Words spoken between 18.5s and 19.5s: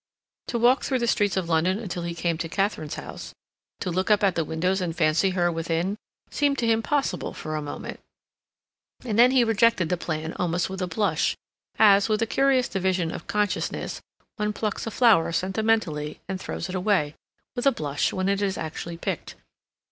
actually picked.